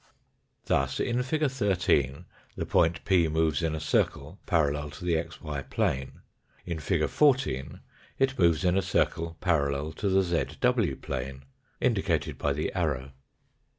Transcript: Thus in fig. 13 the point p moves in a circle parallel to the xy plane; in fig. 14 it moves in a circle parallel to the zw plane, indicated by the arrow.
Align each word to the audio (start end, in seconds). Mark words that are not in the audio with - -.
Thus 0.65 0.99
in 0.99 1.21
fig. 1.21 1.47
13 1.47 2.25
the 2.55 2.65
point 2.65 3.05
p 3.05 3.27
moves 3.27 3.61
in 3.61 3.75
a 3.75 3.79
circle 3.79 4.39
parallel 4.47 4.89
to 4.89 5.05
the 5.05 5.13
xy 5.13 5.69
plane; 5.69 6.21
in 6.65 6.79
fig. 6.79 7.07
14 7.07 7.81
it 8.17 8.39
moves 8.39 8.63
in 8.65 8.75
a 8.75 8.81
circle 8.81 9.37
parallel 9.41 9.91
to 9.91 10.09
the 10.09 10.21
zw 10.21 10.99
plane, 11.03 11.43
indicated 11.79 12.39
by 12.39 12.51
the 12.51 12.73
arrow. 12.73 13.11